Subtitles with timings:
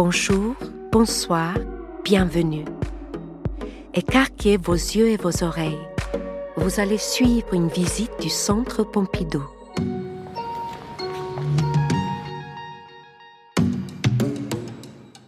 [0.00, 0.54] Bonjour,
[0.92, 1.54] bonsoir,
[2.04, 2.64] bienvenue.
[3.94, 5.88] Écarquez vos yeux et vos oreilles.
[6.56, 9.42] Vous allez suivre une visite du Centre Pompidou.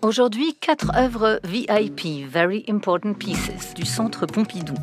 [0.03, 4.75] Aujourd'hui, quatre œuvres VIP, Very Important Pieces, du Centre Pompidou.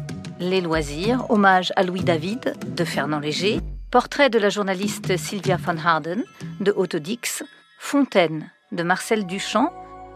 [0.42, 5.78] Les loisirs, hommage à Louis David, de Fernand Léger, portrait de la journaliste Sylvia von
[5.78, 6.26] Harden,
[6.60, 7.46] de Otto Dix,
[7.80, 9.72] Fontaine, de Marcel Duchamp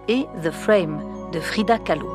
[0.08, 1.02] et The Frame
[1.32, 2.10] de Frida Kahlo.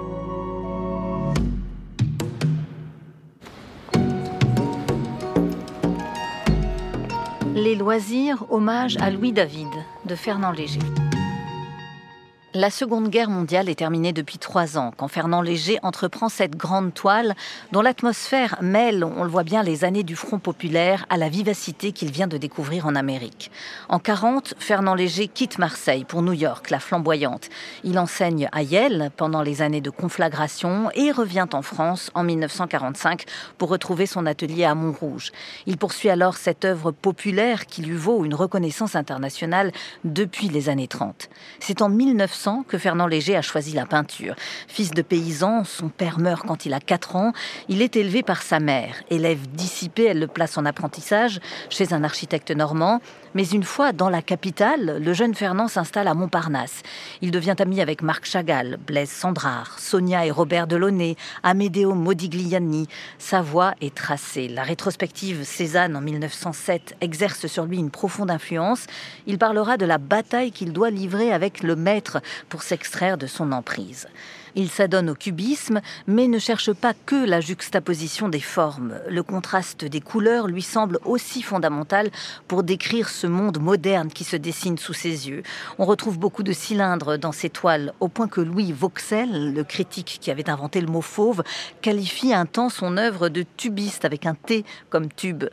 [7.55, 9.69] Les loisirs, hommage à Louis David
[10.05, 10.81] de Fernand Léger.
[12.59, 16.95] La Seconde Guerre mondiale est terminée depuis trois ans quand Fernand Léger entreprend cette grande
[16.95, 17.35] toile
[17.71, 21.93] dont l'atmosphère mêle, on le voit bien, les années du Front populaire à la vivacité
[21.93, 23.51] qu'il vient de découvrir en Amérique.
[23.91, 27.51] En 40, Fernand Léger quitte Marseille pour New York, la flamboyante.
[27.85, 33.27] Il enseigne à Yale pendant les années de conflagration et revient en France en 1945
[33.59, 35.31] pour retrouver son atelier à Montrouge.
[35.67, 39.73] Il poursuit alors cette œuvre populaire qui lui vaut une reconnaissance internationale
[40.05, 41.29] depuis les années 30.
[41.61, 44.35] C'est en 1900 que Fernand Léger a choisi la peinture.
[44.69, 47.33] Fils de paysan, son père meurt quand il a 4 ans.
[47.69, 48.95] Il est élevé par sa mère.
[49.11, 53.01] Élève dissipé, elle le place en apprentissage chez un architecte normand.
[53.35, 56.83] Mais une fois dans la capitale, le jeune Fernand s'installe à Montparnasse.
[57.23, 62.89] Il devient ami avec Marc Chagall, Blaise Sandrard, Sonia et Robert Delaunay, Amedeo Modigliani.
[63.19, 64.49] Sa voix est tracée.
[64.49, 68.87] La rétrospective Cézanne en 1907 exerce sur lui une profonde influence.
[69.27, 73.53] Il parlera de la bataille qu'il doit livrer avec le maître pour s'extraire de son
[73.53, 74.09] emprise.
[74.59, 78.95] Il s'adonne au cubisme, mais ne cherche pas que la juxtaposition des formes.
[79.07, 82.11] Le contraste des couleurs lui semble aussi fondamental
[82.49, 85.43] pour décrire ce monde moderne qui se dessine sous ses yeux.
[85.79, 90.17] On retrouve beaucoup de cylindres dans ses toiles, au point que Louis Vauxel, le critique
[90.23, 91.43] qui avait inventé le mot fauve,
[91.83, 95.45] qualifie un temps son œuvre de tubiste avec un T comme tube.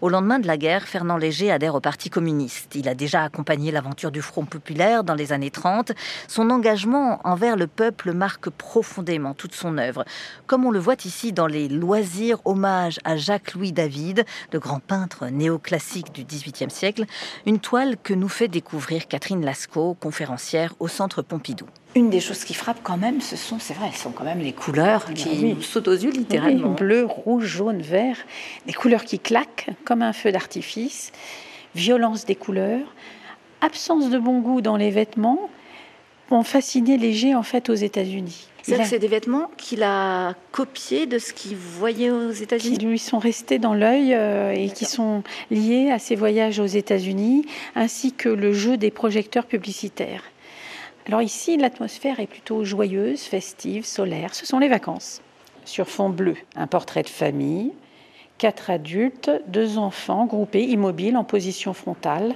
[0.00, 2.74] Au lendemain de la guerre, Fernand Léger adhère au Parti communiste.
[2.74, 5.92] Il a déjà accompagné l'aventure du Front populaire dans les années 30.
[6.26, 10.06] Son engagement envers le peuple marque profondément toute son œuvre,
[10.46, 14.24] comme on le voit ici dans les loisirs hommage à Jacques-Louis David,
[14.54, 17.04] le grand peintre néoclassique du XVIIIe siècle,
[17.44, 21.66] une toile que nous fait découvrir Catherine Lascaux, conférencière au Centre Pompidou.
[21.96, 24.38] Une des choses qui frappe quand même, ce sont, c'est vrai, ce sont quand même
[24.38, 26.70] les couleurs ah qui nous sautent aux yeux littéralement.
[26.70, 28.16] bleu, rouge, jaune, vert,
[28.66, 31.10] des couleurs qui claquent comme un feu d'artifice,
[31.74, 32.94] violence des couleurs,
[33.60, 35.50] absence de bon goût dans les vêtements,
[36.30, 38.46] ont fasciné Léger en fait aux États-Unis.
[38.62, 42.98] C'est c'est des vêtements qu'il a copiés de ce qu'il voyait aux États-Unis Qui lui
[42.98, 48.12] sont restés dans l'œil euh, et qui sont liés à ses voyages aux États-Unis, ainsi
[48.12, 50.22] que le jeu des projecteurs publicitaires.
[51.06, 54.34] Alors ici, l'atmosphère est plutôt joyeuse, festive, solaire.
[54.34, 55.22] Ce sont les vacances.
[55.64, 57.72] Sur fond bleu, un portrait de famille,
[58.38, 62.34] quatre adultes, deux enfants groupés, immobiles, en position frontale,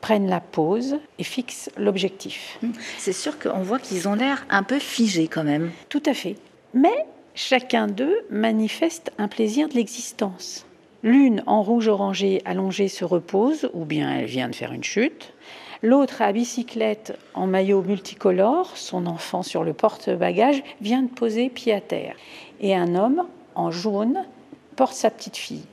[0.00, 2.58] prennent la pause et fixent l'objectif.
[2.62, 5.70] Hum, c'est sûr qu'on voit qu'ils ont l'air un peu figés quand même.
[5.88, 6.36] Tout à fait.
[6.74, 10.66] Mais chacun d'eux manifeste un plaisir de l'existence.
[11.02, 15.32] L'une en rouge orangé allongée se repose, ou bien elle vient de faire une chute.
[15.82, 21.72] L'autre à bicyclette en maillot multicolore, son enfant sur le porte-bagages, vient de poser pied
[21.72, 22.16] à terre.
[22.60, 23.24] Et un homme
[23.54, 24.24] en jaune
[24.74, 25.66] porte sa petite fille.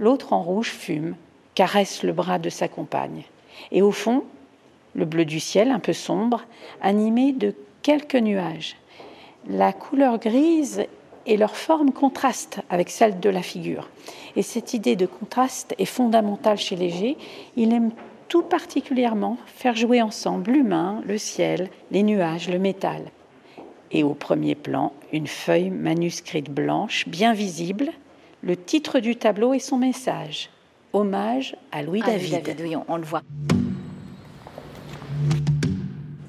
[0.00, 1.14] L'autre en rouge fume,
[1.54, 3.22] caresse le bras de sa compagne.
[3.70, 4.24] Et au fond,
[4.94, 6.42] le bleu du ciel, un peu sombre,
[6.80, 8.76] animé de quelques nuages.
[9.48, 10.86] La couleur grise
[11.26, 13.88] et leur forme contrastent avec celle de la figure.
[14.34, 17.16] Et cette idée de contraste est fondamentale chez Léger.
[17.56, 17.92] Il aime
[18.32, 23.02] tout particulièrement faire jouer ensemble l'humain, le ciel, les nuages, le métal.
[23.90, 27.90] Et au premier plan, une feuille manuscrite blanche, bien visible,
[28.40, 30.48] le titre du tableau et son message.
[30.94, 32.56] Hommage à Louis ah, David.
[32.62, 33.20] oui, on, le voit.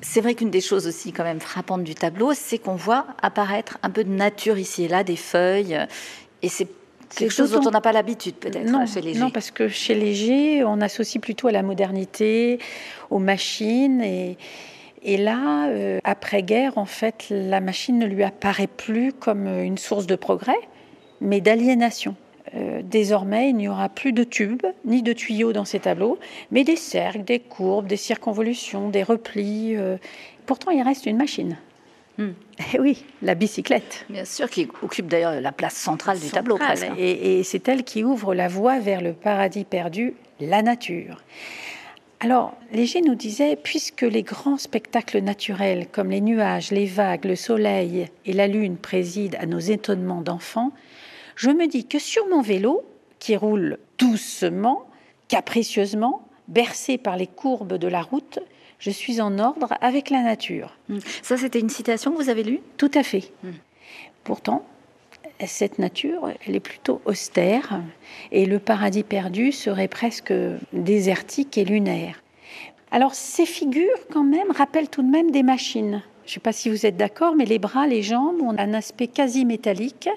[0.01, 3.77] C'est vrai qu'une des choses aussi quand même frappantes du tableau, c'est qu'on voit apparaître
[3.81, 5.79] un peu de nature ici et là, des feuilles,
[6.41, 6.67] et c'est
[7.15, 9.19] quelque chose dont on n'a pas l'habitude peut-être non, chez Léger.
[9.19, 12.59] Non, parce que chez Léger, on associe plutôt à la modernité,
[13.09, 14.01] aux machines.
[14.01, 14.37] Et,
[15.03, 20.07] et là, euh, après-guerre, en fait, la machine ne lui apparaît plus comme une source
[20.07, 20.59] de progrès,
[21.21, 22.15] mais d'aliénation.
[22.55, 26.19] Euh, désormais, il n'y aura plus de tubes ni de tuyaux dans ces tableaux,
[26.51, 29.75] mais des cercles, des courbes, des circonvolutions, des replis.
[29.75, 29.97] Euh.
[30.45, 31.57] pourtant, il reste une machine.
[32.19, 32.33] Et
[32.75, 34.05] eh oui, la bicyclette.
[34.09, 36.85] Bien sûr, qui occupe d'ailleurs la place centrale du tableau presque.
[36.97, 41.23] Et, c'est elle qui ouvre la voie vers le paradis perdu, la nature.
[42.19, 47.35] Alors, Léger nous disait, puisque les grands spectacles naturels comme les nuages, les vagues, le
[47.35, 50.71] soleil et la lune président à nos étonnements d'enfants,
[51.35, 52.85] je me dis que sur mon vélo,
[53.19, 54.85] qui roule doucement,
[55.27, 58.39] capricieusement, bercé par les courbes de la route,
[58.83, 60.75] je suis en ordre avec la nature.
[60.89, 60.99] Hmm.
[61.21, 62.59] Ça, c'était une citation que vous avez lue?
[62.75, 63.31] Tout à fait.
[63.41, 63.51] Hmm.
[64.25, 64.65] Pourtant,
[65.45, 67.81] cette nature, elle est plutôt austère
[68.33, 70.33] et le paradis perdu serait presque
[70.73, 72.21] désertique et lunaire.
[72.91, 76.03] Alors ces figures, quand même, rappellent tout de même des machines.
[76.25, 78.73] Je ne sais pas si vous êtes d'accord, mais les bras, les jambes ont un
[78.73, 80.09] aspect quasi métallique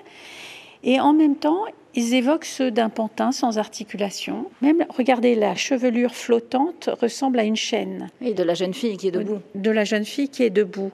[0.82, 1.64] et en même temps,
[1.96, 4.50] ils évoquent ceux d'un pantin sans articulation.
[4.60, 8.10] Même, regardez, la chevelure flottante ressemble à une chaîne.
[8.20, 9.40] Et de la jeune fille qui est debout.
[9.54, 10.92] De la jeune fille qui est debout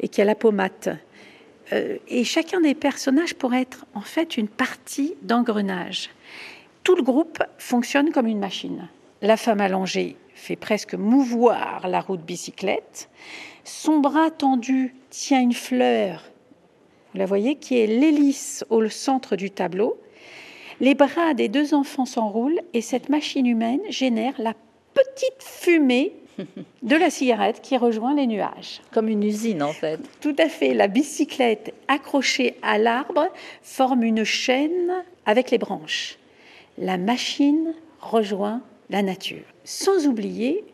[0.00, 0.98] et qui a la pommade.
[1.72, 6.10] Euh, et chacun des personnages pourrait être en fait une partie d'engrenage.
[6.82, 8.88] Tout le groupe fonctionne comme une machine.
[9.22, 13.08] La femme allongée fait presque mouvoir la roue de bicyclette.
[13.64, 16.24] Son bras tendu tient une fleur,
[17.12, 20.00] vous la voyez, qui est l'hélice au centre du tableau.
[20.80, 24.54] Les bras des deux enfants s'enroulent et cette machine humaine génère la
[24.94, 26.14] petite fumée
[26.82, 28.80] de la cigarette qui rejoint les nuages.
[28.90, 30.00] Comme une usine en fait.
[30.22, 30.72] Tout à fait.
[30.72, 33.28] La bicyclette accrochée à l'arbre
[33.62, 36.18] forme une chaîne avec les branches.
[36.78, 39.44] La machine rejoint la nature.
[39.64, 40.64] Sans oublier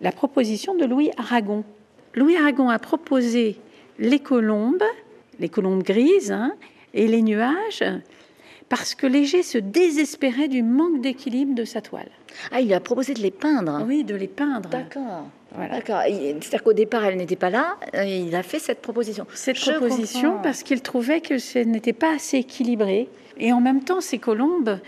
[0.00, 1.64] la proposition de Louis Aragon.
[2.14, 3.58] Louis Aragon a proposé
[3.98, 4.82] les colombes,
[5.38, 6.54] les colombes grises hein,
[6.94, 7.84] et les nuages
[8.70, 12.08] parce que Léger se désespérait du manque d'équilibre de sa toile.
[12.52, 14.70] Ah, il a proposé de les peindre Oui, de les peindre.
[14.70, 15.26] D'accord.
[15.58, 16.02] D'accord.
[16.06, 19.26] C'est-à-dire qu'au départ, elle n'était pas là, et il a fait cette proposition.
[19.34, 23.08] Cette proposition parce qu'il trouvait que ce n'était pas assez équilibré.
[23.38, 24.78] Et en même temps, ces colombes,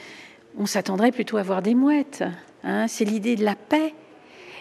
[0.57, 2.23] on s'attendrait plutôt à voir des mouettes.
[2.63, 2.87] Hein.
[2.87, 3.95] C'est l'idée de la paix.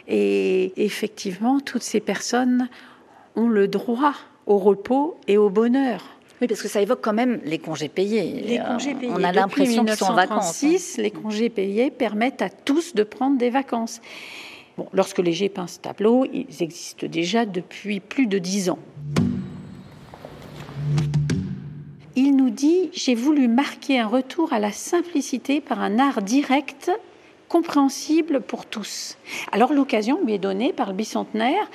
[0.07, 2.69] Et effectivement, toutes ces personnes
[3.35, 4.15] ont le droit
[4.47, 6.17] au repos et au bonheur.
[6.41, 8.41] Oui, parce que ça évoque quand même les congés payés.
[8.41, 9.11] Les congés payés.
[9.15, 10.63] On a l'impression qu'ils sont en vacances.
[10.63, 10.75] Hein.
[10.97, 14.01] Les congés payés permettent à tous de prendre des vacances.
[14.75, 18.79] Bon, lorsque Léger peint ce tableau, ils existent déjà depuis plus de dix ans.
[22.15, 26.89] Il nous dit J'ai voulu marquer un retour à la simplicité par un art direct,
[27.49, 29.17] compréhensible pour tous.
[29.51, 31.69] Alors l'occasion lui est donnée par le bicentenaire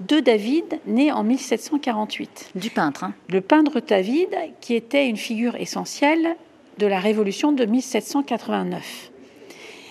[0.00, 2.52] de David, né en 1748.
[2.54, 3.04] Du peintre.
[3.04, 3.14] Hein.
[3.28, 4.30] Le peintre David,
[4.60, 6.36] qui était une figure essentielle
[6.78, 9.10] de la Révolution de 1789.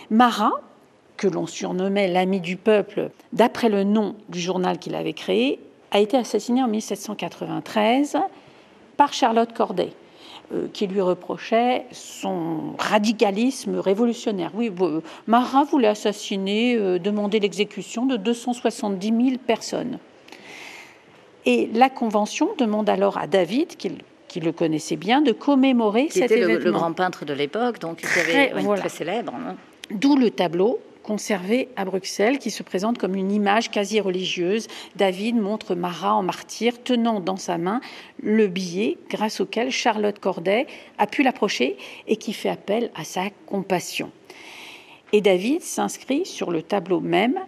[0.09, 0.53] Marat,
[1.17, 5.59] que l'on surnommait l'ami du peuple, d'après le nom du journal qu'il avait créé,
[5.91, 8.17] a été assassiné en 1793
[8.97, 9.93] par Charlotte Corday
[10.73, 14.51] qui lui reprochait son radicalisme révolutionnaire.
[14.53, 19.97] Oui, euh, Marat voulait assassiner, euh, demander l'exécution de 270 000 personnes.
[21.45, 26.31] Et la Convention demande alors à David, qui, le connaissait bien, de commémorer qui cet
[26.31, 26.65] était événement.
[26.65, 29.33] Le, grand peintre de l'époque, donc très, avait, très célèbre.
[29.33, 29.55] Hein.
[29.89, 34.67] D'où le tableau conservé à Bruxelles qui se présente comme une image quasi religieuse.
[34.95, 37.81] David montre Marat en martyr tenant dans sa main
[38.21, 40.67] le billet grâce auquel Charlotte Corday
[40.97, 41.77] a pu l'approcher
[42.07, 44.11] et qui fait appel à sa compassion.
[45.13, 47.39] Et David s'inscrit sur le tableau même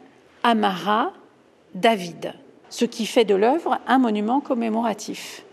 [0.43, 1.13] à Marat
[1.75, 2.33] David,
[2.69, 5.45] ce qui fait de l'œuvre un monument commémoratif.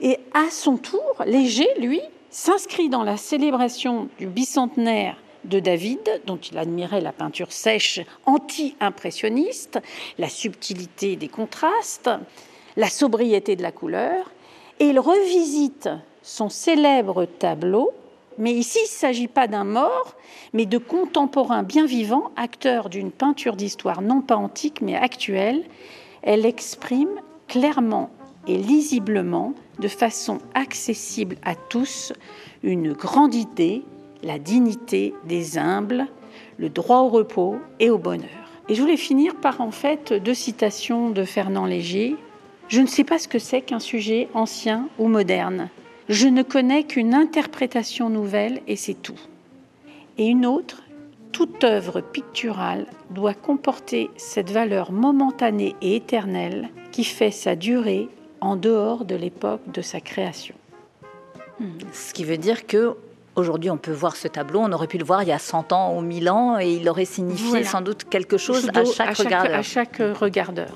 [0.00, 2.00] Et à son tour, Léger, lui,
[2.30, 9.80] s'inscrit dans la célébration du bicentenaire de David, dont il admirait la peinture sèche anti-impressionniste,
[10.18, 12.10] la subtilité des contrastes,
[12.76, 14.30] la sobriété de la couleur,
[14.80, 15.88] et il revisite
[16.22, 17.92] son célèbre tableau,
[18.38, 20.14] mais ici il ne s'agit pas d'un mort,
[20.52, 25.64] mais de contemporains bien vivants, acteurs d'une peinture d'histoire non pas antique mais actuelle.
[26.22, 28.10] Elle exprime clairement
[28.46, 32.12] et lisiblement, de façon accessible à tous,
[32.62, 33.82] une grande idée
[34.22, 36.06] la dignité des humbles,
[36.58, 38.28] le droit au repos et au bonheur.
[38.68, 42.16] Et je voulais finir par en fait deux citations de Fernand Léger.
[42.68, 45.70] Je ne sais pas ce que c'est qu'un sujet ancien ou moderne.
[46.08, 49.18] Je ne connais qu'une interprétation nouvelle et c'est tout.
[50.18, 50.82] Et une autre,
[51.32, 58.08] toute œuvre picturale doit comporter cette valeur momentanée et éternelle qui fait sa durée
[58.40, 60.54] en dehors de l'époque de sa création.
[61.92, 62.96] Ce qui veut dire que
[63.38, 65.72] Aujourd'hui, on peut voir ce tableau, on aurait pu le voir il y a 100
[65.72, 69.58] ans ou 1000 ans, et il aurait signifié sans doute quelque chose à chaque, regardeur.
[69.58, 70.70] À chaque regardeur.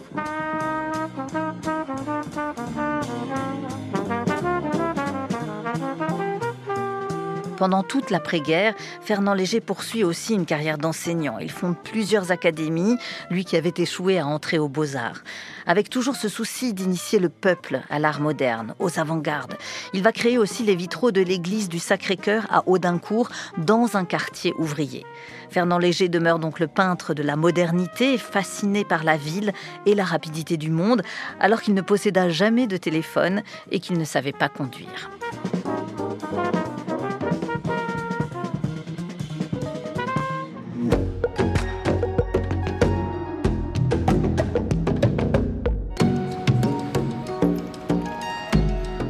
[7.63, 11.39] Pendant toute l'après-guerre, Fernand Léger poursuit aussi une carrière d'enseignant.
[11.39, 12.97] Il fonde plusieurs académies,
[13.31, 15.23] lui qui avait échoué à entrer aux beaux-arts.
[15.65, 19.55] Avec toujours ce souci d'initier le peuple à l'art moderne, aux avant-gardes.
[19.95, 23.29] Il va créer aussi les vitraux de l'église du Sacré-Cœur à Audincourt,
[23.59, 25.07] dans un quartier ouvrier.
[25.49, 29.53] Fernand Léger demeure donc le peintre de la modernité, fasciné par la ville
[29.87, 31.03] et la rapidité du monde,
[31.39, 35.13] alors qu'il ne posséda jamais de téléphone et qu'il ne savait pas conduire.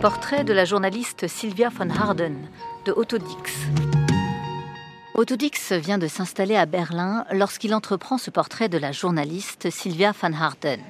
[0.02, 2.34] Portrait de la journaliste Sylvia von Harden
[2.86, 3.68] de Otto Dix.
[5.14, 10.10] Otto Dix vient de s'installer à Berlin lorsqu'il entreprend ce portrait de la journaliste Sylvia
[10.10, 10.80] van Harden.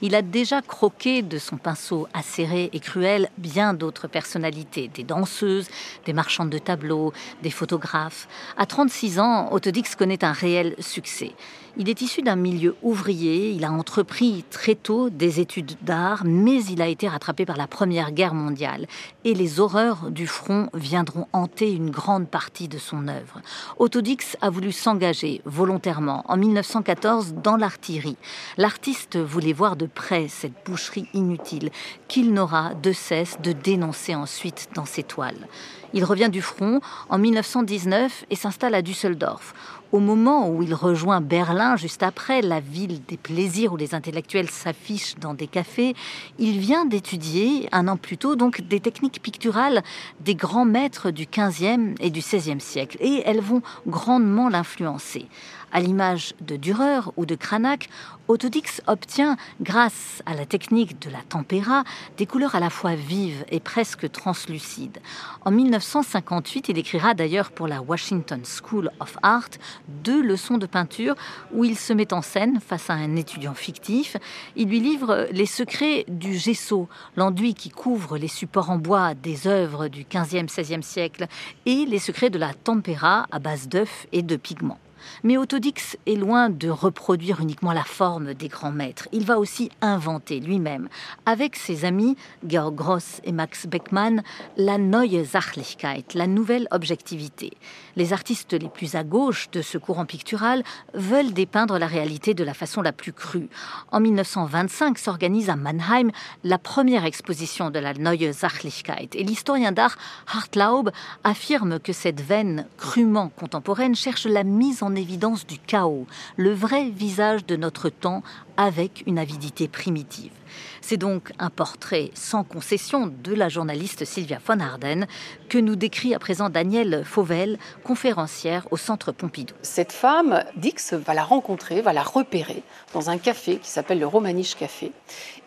[0.00, 5.68] Il a déjà croqué de son pinceau acéré et cruel bien d'autres personnalités, des danseuses,
[6.06, 7.12] des marchandes de tableaux,
[7.42, 8.26] des photographes.
[8.56, 11.34] À 36 ans, Otto Dix connaît un réel succès.
[11.78, 16.62] Il est issu d'un milieu ouvrier, il a entrepris très tôt des études d'art, mais
[16.64, 18.86] il a été rattrapé par la Première Guerre mondiale
[19.24, 23.40] et les horreurs du front viendront hanter une grande partie de son œuvre.
[23.78, 28.18] Autodix a voulu s'engager volontairement en 1914 dans l'artillerie.
[28.58, 31.70] L'artiste voulait voir de près cette boucherie inutile
[32.06, 35.48] qu'il n'aura de cesse de dénoncer ensuite dans ses toiles.
[35.94, 39.54] Il revient du front en 1919 et s'installe à Düsseldorf.
[39.92, 44.48] Au moment où il rejoint Berlin, juste après, la ville des plaisirs où les intellectuels
[44.48, 45.94] s'affichent dans des cafés,
[46.38, 49.82] il vient d'étudier, un an plus tôt, donc des techniques picturales
[50.20, 52.96] des grands maîtres du XVe et du XVIe siècle.
[53.00, 55.26] Et elles vont grandement l'influencer.
[55.72, 57.88] À l'image de Dürer ou de Cranach,
[58.28, 61.84] Autodix obtient, grâce à la technique de la tempéra,
[62.18, 64.98] des couleurs à la fois vives et presque translucides.
[65.44, 69.48] En 1958, il écrira d'ailleurs pour la Washington School of Art
[69.88, 71.14] deux leçons de peinture
[71.52, 74.16] où il se met en scène face à un étudiant fictif.
[74.56, 79.46] Il lui livre les secrets du gesso, l'enduit qui couvre les supports en bois des
[79.46, 81.26] œuvres du 15e, 16e siècle,
[81.64, 84.78] et les secrets de la tempéra à base d'œufs et de pigments.
[85.22, 89.08] Mais Autodix est loin de reproduire uniquement la forme des grands maîtres.
[89.12, 90.88] Il va aussi inventer lui-même,
[91.26, 92.16] avec ses amis
[92.46, 94.22] Georg Gross et Max Beckmann,
[94.56, 97.52] la Neue Sachlichkeit, la nouvelle objectivité.
[97.96, 100.62] Les artistes les plus à gauche de ce courant pictural
[100.94, 103.48] veulent dépeindre la réalité de la façon la plus crue.
[103.90, 106.10] En 1925 s'organise à Mannheim
[106.44, 110.90] la première exposition de la Neue Sachlichkeit et l'historien d'art Hartlaub
[111.24, 116.06] affirme que cette veine crûment contemporaine cherche la mise en évidence du chaos,
[116.36, 118.22] le vrai visage de notre temps
[118.56, 120.32] avec une avidité primitive.
[120.80, 125.06] C'est donc un portrait sans concession de la journaliste Sylvia von Harden
[125.48, 129.54] que nous décrit à présent Danielle Fauvel, conférencière au Centre Pompidou.
[129.62, 132.62] Cette femme, Dix va la rencontrer, va la repérer
[132.94, 134.92] dans un café qui s'appelle le Romaniche Café.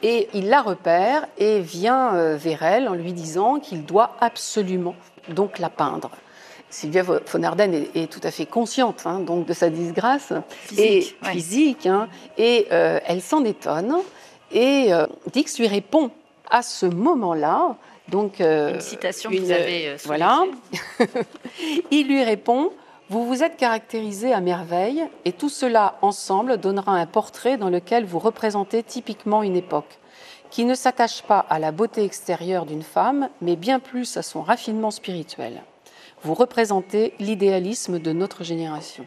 [0.04, 4.96] Et il la repère et vient euh, vers elle en lui disant qu'il doit absolument
[5.30, 6.12] donc la peindre.
[6.69, 11.27] Sylvia von Arden est, tout à fait consciente hein, donc de sa disgrâce physique, et
[11.29, 13.95] physique, hein, et euh, elle s'en étonne.
[14.51, 16.12] Et euh, Dix lui répond
[16.50, 17.75] à ce moment-là.
[18.10, 20.43] Donc euh, une citation que vous avez voilà.
[21.91, 22.72] Il lui répond
[23.07, 28.03] vous vous êtes caractérisé à merveille et tout cela ensemble donnera un portrait dans lequel
[28.03, 30.00] vous représentez typiquement une époque
[30.50, 34.41] qui ne s'attache pas à la beauté extérieure d'une femme, mais bien plus à son
[34.41, 35.62] raffinement spirituel
[36.25, 39.05] vous représentez l'idéalisme de notre génération.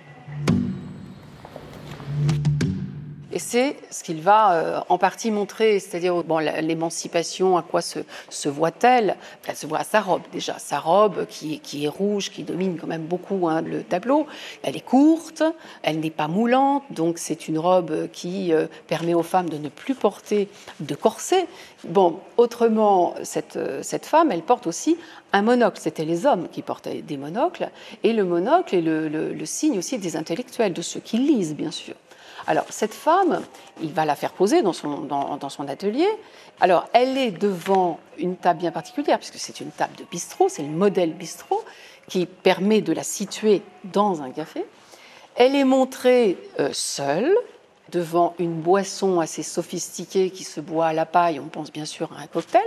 [3.39, 8.01] Et c'est ce qu'il va euh, en partie montrer, c'est-à-dire bon, l'émancipation, à quoi se,
[8.49, 9.17] voit-elle?
[9.47, 12.89] Elle se voit à sa robe déjà, sa robe qui, est rouge, qui domine quand
[12.89, 14.27] même beaucoup hein, le tableau.
[14.65, 15.45] Elle est courte,
[15.85, 19.69] elle n'est pas moulante, donc c'est une robe qui euh, permet aux femmes de ne
[19.69, 20.49] plus porter
[20.81, 21.47] de corset.
[21.85, 24.97] Bon, autrement, cette, cette femme, elle porte aussi
[25.33, 25.79] un monocle.
[25.81, 27.71] C'était les hommes qui portaient des monocles,
[28.03, 31.95] et le monocle est le signe aussi des intellectuels, de ceux qui lisent, bien sûr.
[32.47, 33.43] Alors, cette femme,
[33.83, 36.09] il va la faire poser dans son, dans, son atelier.
[36.61, 40.63] Alors, elle est devant une table bien particulière, puisque c'est une table de bistrot, c'est
[40.63, 41.63] le modèle bistrot,
[42.09, 44.65] qui permet de la situer dans un café.
[45.37, 47.33] Elle est montrée euh, seule,
[47.91, 52.11] devant une boisson assez sophistiquée qui se boit à la paille, on pense bien sûr
[52.17, 52.63] à un cocktail.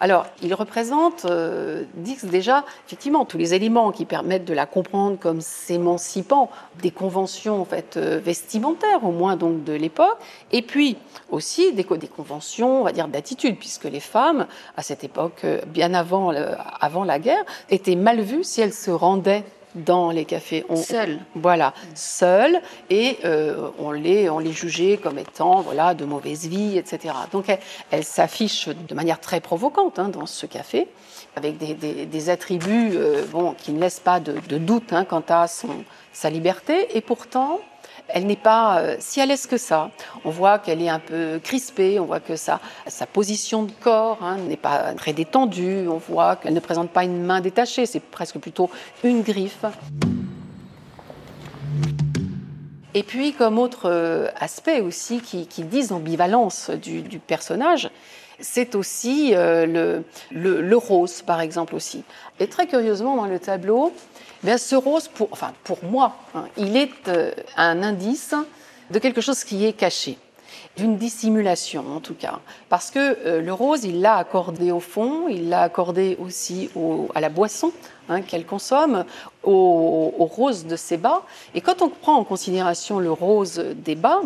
[0.00, 5.18] Alors, il représente, euh, Dix déjà, effectivement, tous les éléments qui permettent de la comprendre
[5.18, 6.50] comme s'émancipant
[6.80, 10.18] des conventions en fait, euh, vestimentaires, au moins donc de l'époque,
[10.50, 10.96] et puis
[11.30, 15.60] aussi des, des conventions, on va dire, d'attitude, puisque les femmes, à cette époque, euh,
[15.66, 16.32] bien avant,
[16.80, 20.64] avant la guerre, étaient mal vues si elles se rendaient dans les cafés.
[20.68, 21.18] On, seuls.
[21.34, 22.60] Voilà, seuls,
[22.90, 27.14] et euh, on, les, on les jugeait comme étant voilà, de mauvaise vie, etc.
[27.32, 27.46] Donc
[27.90, 30.88] elle, s'affiche de manière très provocante hein, dans ce café,
[31.36, 35.84] avec des, attributs euh, bon, qui ne laissent pas de, doute hein, quant à son,
[36.12, 37.60] sa liberté, et pourtant
[38.12, 39.90] elle n'est pas euh, si à l'aise que ça.
[40.24, 42.60] On voit qu'elle est un peu crispée, on voit que sa,
[43.12, 47.22] position de corps hein, n'est pas très détendue, on voit qu'elle ne présente pas une
[47.22, 48.70] main détachée, c'est presque plutôt
[49.02, 49.64] une griffe.
[52.94, 57.90] Et puis, comme autre euh, aspect aussi qui, dit l'ambivalence du, personnage,
[58.42, 62.02] c'est aussi euh, le, le, rose, par exemple, aussi.
[62.40, 63.92] Et très curieusement, dans le tableau,
[64.44, 68.34] ce rose, pour, enfin, pour moi, hein, il est euh, un indice
[68.90, 70.18] de quelque chose qui est caché,
[70.76, 72.40] d'une dissimulation en tout cas.
[72.68, 76.68] Parce que euh, le rose, il l'a accordé au fond, il l'a accordé aussi
[77.14, 77.72] à la boisson
[78.08, 79.04] hein, qu'elle consomme,
[79.44, 81.22] au, rose de ses bas.
[81.54, 84.20] Et quand on prend en considération le rose des bas,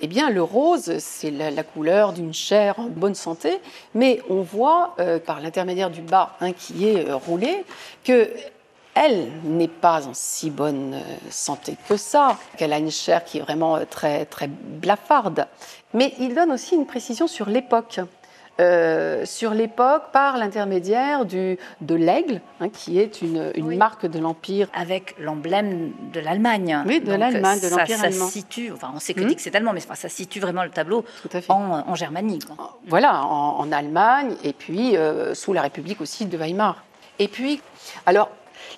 [0.00, 3.60] eh bien, le rose, c'est la, couleur d'une chair en bonne santé,
[3.94, 7.64] mais on voit euh, par l'intermédiaire du bas hein, qui est roulé
[8.02, 8.28] que
[8.94, 13.38] elle n'est pas en si bonne euh, santé que ça, qu'elle a une chair qui
[13.38, 15.46] est vraiment euh, très, très blafarde.
[15.94, 18.00] Mais il donne aussi une précision sur l'époque.
[18.60, 21.56] Euh, sur l'époque par l'intermédiaire de
[21.94, 24.68] l'aigle, hein, qui est une, marque de l'Empire.
[24.74, 26.82] Avec l'emblème de l'Allemagne.
[26.86, 28.26] Oui, de l'Allemagne, de l'Empire allemand.
[28.26, 29.34] Ça situe, enfin on sait que, hmm.
[29.38, 31.04] c'est allemand, mais ça situe vraiment le tableau
[31.48, 32.40] En, en, Germanie.
[32.86, 34.96] Voilà, en, Allemagne, et puis
[35.32, 36.84] sous la République aussi de Weimar.
[37.18, 37.60] Et puis,
[38.06, 38.28] alors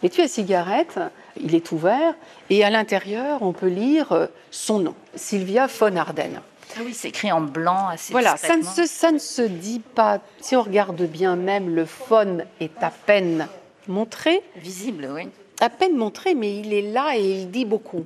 [0.03, 0.99] L'étui à cigarette,
[1.37, 2.15] il est ouvert
[2.51, 6.41] et à l'intérieur, on peut lire euh, son nom, Sylvia von Arden.
[6.77, 9.81] Ah oui, c'est écrit en blanc assez Voilà, ça ne, se, ça ne se dit
[9.81, 10.21] pas.
[10.41, 13.47] Si on regarde bien, même le phone est à peine
[13.87, 14.43] montré.
[14.57, 15.29] Visible, oui.
[15.61, 18.05] À peine montré, mais il est là et il dit beaucoup.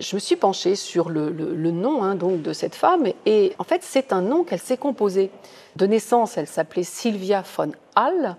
[0.00, 1.30] Je me suis penchée sur le,
[1.70, 5.30] nom hein, donc de cette femme et en fait c'est un nom qu'elle s'est composé.
[5.76, 8.36] De naissance, elle s'appelait Sylvia von Hall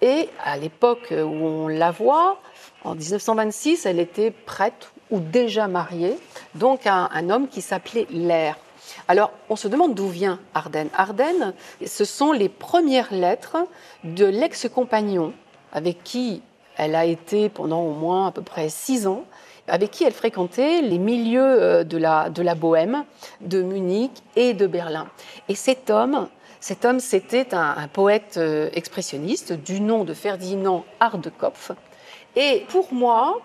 [0.00, 1.14] et à l'époque où
[1.46, 2.40] on la voit,
[2.84, 6.18] en 1926, elle était prête ou déjà mariée,
[6.54, 8.56] donc à un, homme qui s'appelait Lair.
[9.08, 10.88] Alors, on se demande d'où vient Ardennes.
[10.96, 11.54] Ardennes,
[11.86, 13.58] ce sont les premières lettres
[14.04, 15.32] de l'ex-compagnon
[15.72, 16.42] avec qui
[16.76, 19.24] elle a été pendant au moins à peu près six ans,
[19.68, 23.04] avec qui elle fréquentait les milieux euh, de la, de la Bohème,
[23.40, 25.06] de Munich et de Berlin.
[25.48, 26.28] Et cet homme,
[26.60, 31.72] cet homme, c'était un, poète euh, expressionniste du nom de Ferdinand Hardekopf.
[32.36, 33.40] Et pour moi,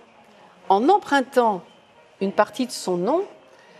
[0.69, 1.61] en empruntant
[2.21, 3.23] une partie de son nom,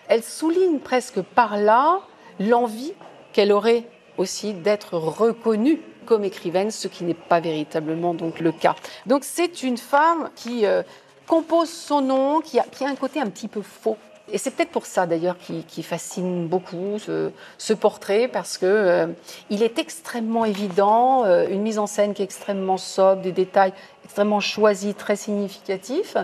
[0.08, 2.00] elle souligne presque par là
[2.39, 2.93] l'envie
[3.34, 3.84] qu'elle aurait
[4.17, 8.76] aussi d'être reconnue comme écrivaine, ce qui n'est pas véritablement donc le cas.
[9.06, 10.84] Donc c'est une femme qui euh,
[11.28, 13.98] compose son nom, qui a, qui a un côté un petit peu faux
[14.30, 19.08] et c'est peut-être pour ça d'ailleurs qui, fascine beaucoup ce, portrait, parce que euh,
[19.50, 23.74] il est extrêmement évident, euh, une mise en scène qui est extrêmement sobre, des détails
[24.08, 26.15] extrêmement choisis, très significatifs,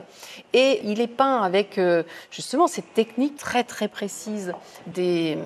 [0.53, 4.53] et il est peint avec euh, justement cette technique très très précise
[4.87, 5.37] des,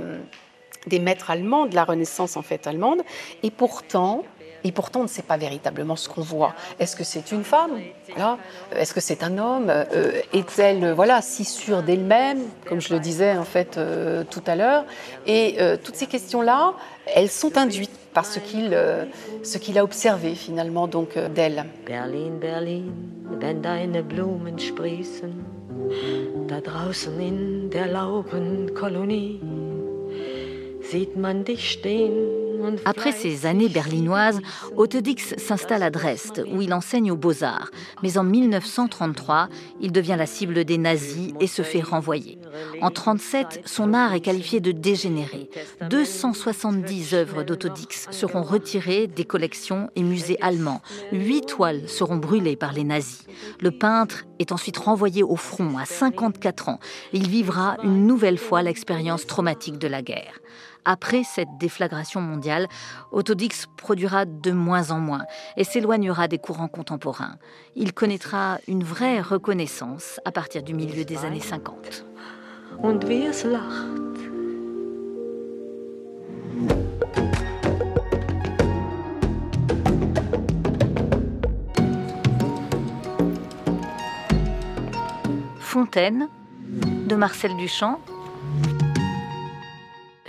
[0.85, 3.01] des maîtres allemands, de la Renaissance en fait allemande,
[3.41, 4.23] et pourtant
[4.67, 6.53] et pourtant, on ne sait pas véritablement ce qu'on voit.
[6.77, 7.71] Est-ce que c'est une femme?
[8.75, 9.69] Est-ce que c'est un homme?
[9.69, 14.57] Euh, Est-elle voilà, si sûre d'elle-même, comme je le disais en fait euh, tout à
[14.57, 14.83] l'heure?
[15.25, 16.73] Et euh, toutes ces questions-là,
[17.15, 18.77] elles sont induites par ce qu'il
[19.43, 21.65] ce qu'il a observé finalement donc d'elle.
[21.85, 22.83] Berlin, Berlin,
[23.39, 25.45] wenn deine Blumen sprießen,
[26.47, 29.39] da draußen in der Laubenkolonie,
[30.81, 32.46] sieht man dich stehen.
[32.85, 34.39] Après ces années berlinoises,
[34.75, 37.69] Autodix s'installe à Dresde, où il enseigne aux beaux-arts.
[38.03, 39.49] Mais en 1933,
[39.81, 42.37] il devient la cible des nazis et se fait renvoyer.
[42.81, 45.49] En 1937, son art est qualifié de dégénéré.
[45.89, 50.81] 270 œuvres d'Autodix seront retirées des collections et musées allemands.
[51.11, 53.25] Huit toiles seront brûlées par les nazis.
[53.61, 56.79] Le peintre est ensuite renvoyé au front à 54 ans.
[57.13, 60.39] Il vivra une nouvelle fois l'expérience traumatique de la guerre.
[60.89, 62.69] Après cette déflagration mondiale,
[63.11, 65.25] Autodix produira de moins en moins
[65.57, 67.35] et s'éloignera des courants contemporains.
[67.75, 72.05] Il connaîtra une vraie reconnaissance à partir du milieu des années 50.
[85.59, 86.29] Fontaine
[87.07, 87.99] de Marcel Duchamp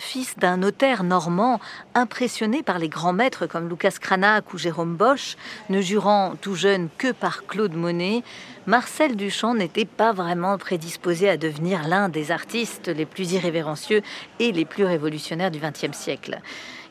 [0.08, 1.60] fils d'un notaire normand
[1.94, 5.36] impressionné par les grands maîtres comme Lucas Cranach ou Jérôme Bosch,
[5.68, 8.22] ne jurant tout jeune que par Claude Monet,
[8.68, 14.02] Marcel Duchamp n'était pas vraiment prédisposé à devenir l'un des artistes les plus irrévérencieux
[14.40, 16.42] et les plus révolutionnaires du XXe siècle.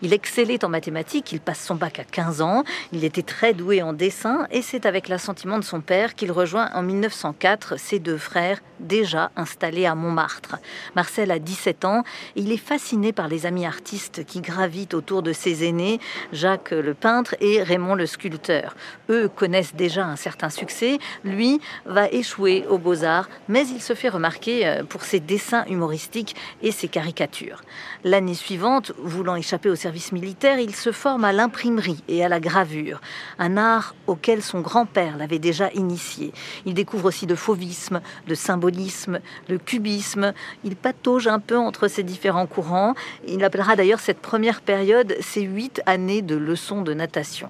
[0.04, 3.82] Il excellait en mathématiques, il passe son bac à 15 ans, il était très doué
[3.82, 8.18] en dessin et c'est avec l'assentiment de son père qu'il rejoint en 1904 ses deux
[8.18, 10.58] frères déjà installés à Montmartre.
[10.96, 12.04] Marcel a 17 ans
[12.36, 16.00] et il est fasciné par les amis artistes qui gravitent autour de ses aînés,
[16.32, 18.76] Jacques le peintre et Raymond le sculpteur.
[19.10, 24.10] Eux connaissent déjà un certain succès, lui va échouer aux beaux-arts, mais il se fait
[24.10, 27.62] remarquer euh, pour ses dessins humoristiques et ses caricatures.
[28.04, 32.40] L'année suivante, voulant échapper au service militaire, il se forme à l'imprimerie et à la
[32.40, 33.02] gravure,
[33.40, 36.34] un art auquel son grand-père l'avait déjà initié.
[36.66, 40.34] Il découvre aussi le fauvisme, le symbolisme, le cubisme.
[40.64, 42.94] Il patauge un peu entre ces différents courants.
[43.28, 47.50] Il appellera d'ailleurs cette première période ses huit années de leçons de natation.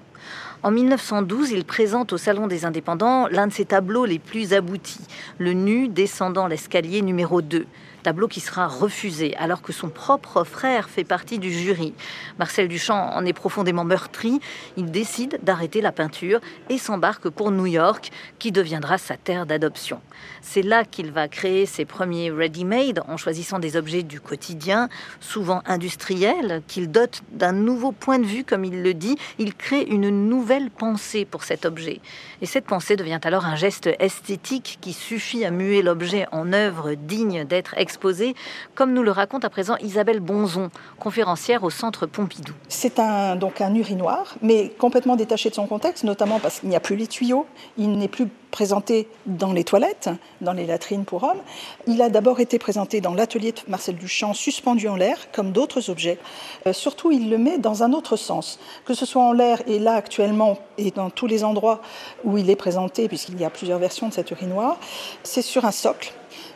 [0.64, 5.06] En 1912, il présente au Salon des Indépendants l'un de ses tableaux les plus aboutis,
[5.38, 7.66] le nu descendant l'escalier numéro 2
[8.02, 11.94] tableau qui sera refusé alors que son propre frère fait partie du jury.
[12.38, 14.40] Marcel Duchamp en est profondément meurtri,
[14.76, 20.00] il décide d'arrêter la peinture et s'embarque pour New York qui deviendra sa terre d'adoption.
[20.42, 24.88] C'est là qu'il va créer ses premiers ready-made en choisissant des objets du quotidien,
[25.20, 29.82] souvent industriels, qu'il dote d'un nouveau point de vue comme il le dit, il crée
[29.82, 32.00] une nouvelle pensée pour cet objet.
[32.40, 36.94] Et cette pensée devient alors un geste esthétique qui suffit à muer l'objet en œuvre
[36.94, 38.34] digne d'être exposée,
[38.76, 40.70] comme nous le raconte à présent Isabelle Bonzon,
[41.00, 42.52] conférencière au Centre Pompidou.
[42.68, 43.00] C'est
[43.38, 46.96] donc un urinoir, mais complètement détaché de son contexte, notamment parce qu'il n'y a plus
[46.96, 47.46] les tuyaux,
[47.76, 51.40] il n'est plus présenté dans les toilettes, dans les latrines pour hommes.
[51.86, 55.90] Il a d'abord été présenté dans l'atelier de Marcel Duchamp, suspendu en l'air, comme d'autres
[55.90, 56.18] objets.
[56.66, 59.78] Euh, surtout, il le met dans un autre sens, que ce soit en l'air et
[59.78, 61.80] là actuellement, et dans tous les endroits
[62.24, 64.78] où il est présenté, puisqu'il y a plusieurs versions de cet urinoir,
[65.22, 66.12] c'est sur un socle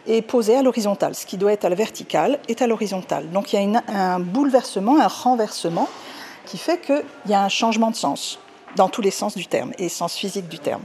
[0.07, 1.15] et posé à l'horizontale.
[1.15, 3.31] Ce qui doit être à la verticale est à l'horizontale.
[3.31, 5.89] Donc il y a un bouleversement, un renversement
[6.47, 8.39] qui fait qu'il y a un changement de sens
[8.77, 10.83] dans tous les sens du terme et sens physique du terme.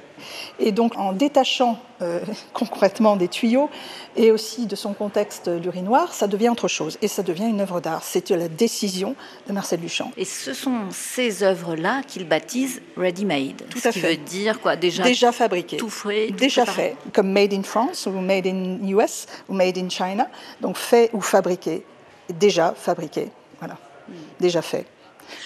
[0.59, 2.19] Et donc en détachant euh,
[2.53, 3.69] concrètement des tuyaux
[4.15, 7.79] et aussi de son contexte l'urinoir, ça devient autre chose et ça devient une œuvre
[7.79, 8.03] d'art.
[8.03, 9.15] C'est la décision
[9.47, 10.11] de Marcel Duchamp.
[10.17, 13.63] Et ce sont ces œuvres-là qu'il baptise ready-made.
[13.69, 14.15] Tout à ce fait.
[14.17, 14.75] Qui veut dire quoi?
[14.75, 15.77] Déjà, déjà fabriqué.
[15.77, 16.31] Tout fait.
[16.31, 20.27] déjà fait, comme made in France ou made in US ou made in China.
[20.61, 21.83] Donc fait ou fabriqué.
[22.29, 23.29] Déjà fabriqué.
[23.59, 23.77] Voilà.
[24.09, 24.13] Hmm.
[24.39, 24.85] Déjà fait.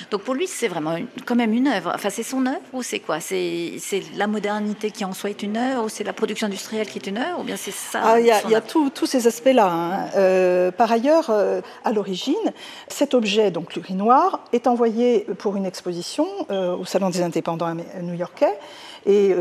[0.09, 1.91] Donc pour lui, c'est vraiment quand même une œuvre.
[1.93, 3.19] Enfin, c'est son œuvre ou c'est quoi?
[3.19, 3.79] C'est
[4.15, 7.07] la modernité qui en soi est une œuvre ou c'est la production industrielle qui est
[7.07, 9.67] une œuvre ou bien c'est ça ah, Il y a, tous ces aspects-là.
[9.71, 10.09] Hein.
[10.15, 12.35] Euh, par ailleurs, euh, à l'origine,
[12.87, 18.57] cet objet, donc l'urinoir, est envoyé pour une exposition euh, au Salon des indépendants new-yorkais.
[19.07, 19.33] Et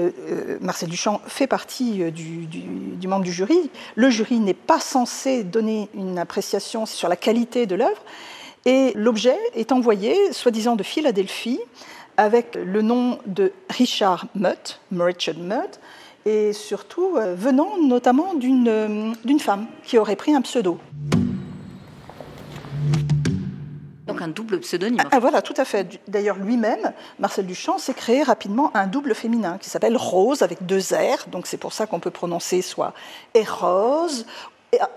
[0.62, 3.70] Marcel Duchamp fait partie du, du, membre du jury.
[3.94, 8.02] Le jury n'est pas censé donner une appréciation sur la qualité de l'œuvre,
[8.66, 11.60] et l'objet est envoyé, soi-disant de Philadelphie,
[12.16, 15.80] avec le nom de Richard Mutt, Richard Mutt,
[16.26, 20.78] et surtout euh, venant notamment euh, d'une femme qui aurait pris un pseudo.
[24.06, 25.02] Donc un double pseudonyme.
[25.12, 26.00] Ah, voilà, tout à fait.
[26.08, 30.80] D'ailleurs, lui-même, Marcel Duchamp, s'est créé rapidement un double féminin qui s'appelle Rose avec deux
[30.80, 31.28] R.
[31.30, 32.92] Donc c'est pour ça qu'on peut prononcer soit
[33.34, 34.24] Eros,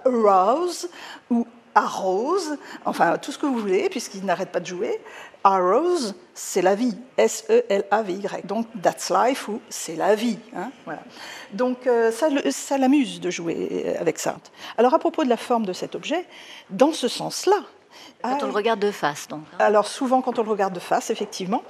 [0.05, 0.89] Rose
[1.29, 4.99] ou Arrose, enfin tout ce que vous voulez, puisqu'il n'arrête pas de jouer.
[5.43, 8.45] Arrose, c'est la vie, S-E-L-A-V-Y.
[8.45, 10.39] Donc That's Life ou c'est la vie.
[10.55, 11.03] Hein, voilà.
[11.51, 14.37] Donc euh, ça, ça l'amuse de jouer avec ça.
[14.77, 16.25] Alors à propos de la forme de cet objet,
[16.69, 17.63] dans ce sens-là.
[18.23, 19.41] Quand on le regarde de face, donc.
[19.53, 19.57] Hein.
[19.59, 21.63] Alors souvent quand on le regarde de face, effectivement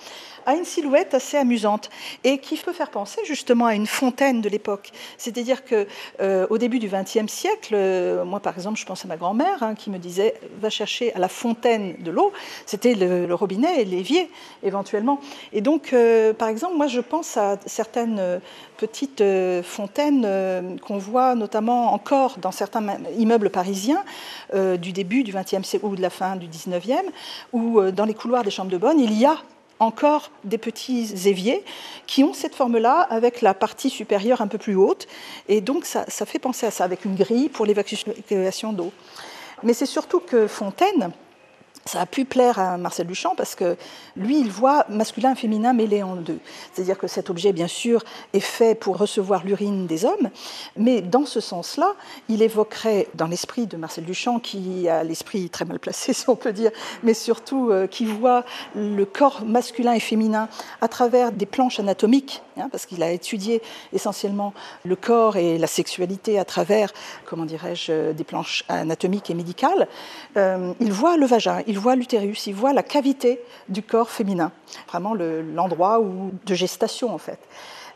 [0.46, 1.90] a une silhouette assez amusante
[2.24, 4.92] et qui peut faire penser justement à une fontaine de l'époque.
[5.18, 5.88] C'est-à-dire que
[6.22, 9.64] euh, au début du XXe siècle, euh, moi par exemple, je pense à ma grand-mère
[9.64, 12.32] hein, qui me disait va chercher à la fontaine de l'eau.
[12.66, 14.30] C'était le, robinet et l'évier
[14.62, 15.20] éventuellement.
[15.54, 18.42] Et donc, euh, par exemple, moi je pense à certaines
[18.78, 19.24] petites
[19.64, 22.84] fontaines qu'on voit notamment encore dans certains
[23.18, 24.04] immeubles parisiens
[24.54, 27.12] du début du XXe siècle ou de la fin du XIXe,
[27.52, 29.38] où dans les couloirs des chambres de bonne, il y a
[29.80, 31.64] encore des petits éviers
[32.08, 35.08] qui ont cette forme-là avec la partie supérieure un peu plus haute.
[35.48, 38.92] Et donc ça, fait penser à ça, avec une grille pour l'évacuation d'eau.
[39.64, 41.12] Mais c'est surtout que Fontaine
[41.86, 43.76] ça a pu plaire à Marcel Duchamp parce que
[44.16, 46.40] lui, il voit masculin et féminin mêlés en deux.
[46.72, 50.30] C'est-à-dire que cet objet, bien sûr, est fait pour recevoir l'urine des hommes,
[50.78, 51.94] mais dans ce sens-là,
[52.30, 56.36] il évoquerait, dans l'esprit de Marcel Duchamp, qui a l'esprit très mal placé, si on
[56.36, 56.72] peut dire,
[57.04, 60.48] mais surtout euh, qui voit le corps masculin et féminin
[60.82, 64.54] à travers des planches anatomiques, hein, parce qu'il a étudié essentiellement
[64.86, 66.94] le corps et la sexualité à travers,
[67.26, 69.88] comment dirais-je, des planches anatomiques et médicales,
[70.38, 74.52] euh, il voit le vagin voit l'utérus, il voit la cavité du corps féminin,
[74.90, 76.02] vraiment l'endroit
[76.46, 77.40] de gestation en fait.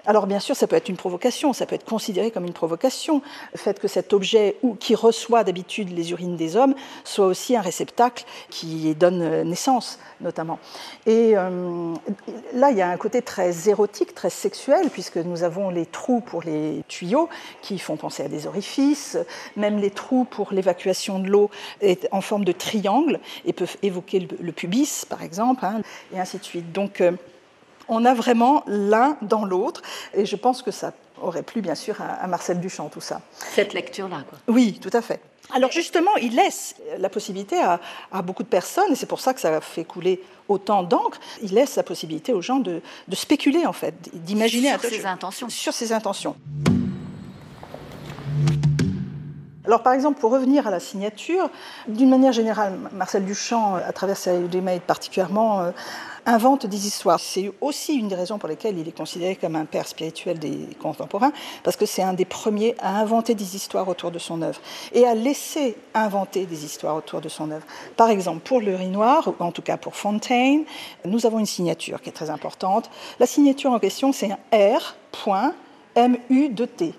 [0.08, 3.22] Alors bien sûr, ça peut être une provocation, ça peut être considéré comme une provocation,
[3.52, 7.62] le fait que cet objet qui reçoit d'habitude les urines des hommes soit aussi un
[7.62, 10.60] réceptacle qui donne naissance notamment.
[11.06, 11.93] Et euh,
[12.54, 16.22] là, il y a un côté très érotique, très sexuel, puisque nous avons les trous
[16.22, 17.30] pour les tuyaux
[17.62, 19.17] qui font penser à des orifices,
[19.56, 21.50] même les trous pour l'évacuation de l'eau
[22.12, 25.82] en forme de triangle et peuvent évoquer le, pubis, par exemple, hein,
[26.13, 26.72] et ainsi de suite.
[26.72, 27.12] Donc, euh,
[27.89, 29.82] on a vraiment l'un dans l'autre.
[30.13, 33.21] Et je pense que ça aurait plu, bien sûr, à, Marcel Duchamp, tout ça.
[33.34, 34.38] Cette lecture-là, quoi.
[34.47, 35.19] Oui, tout à fait.
[35.54, 37.80] Alors justement, il laisse la possibilité à,
[38.21, 41.54] beaucoup de personnes, et c'est pour ça que ça a fait couler autant d'encre, il
[41.54, 42.82] laisse la possibilité aux gens de,
[43.13, 44.71] spéculer, en fait, d'imaginer...
[44.71, 45.50] Sur ses intentions.
[45.50, 46.36] Sur ses intentions.
[49.67, 51.49] Alors, par exemple, pour revenir à la signature,
[51.89, 55.71] d'une manière générale, Marcel Duchamp, à travers sa Udemade particulièrement, euh,
[56.25, 57.19] invente des histoires.
[57.19, 60.69] C'est aussi une des raisons pour lesquelles il est considéré comme un père spirituel des
[60.82, 64.62] contemporains, parce que c'est un des premiers à inventer des histoires autour de son œuvre
[64.93, 67.65] et à laisser inventer des histoires autour de son œuvre.
[67.97, 70.63] Par exemple, pour le Noir, ou en tout cas pour Fontaine,
[71.03, 72.89] nous avons une signature qui est très importante.
[73.19, 76.93] La signature en question, c'est un R.MU2T.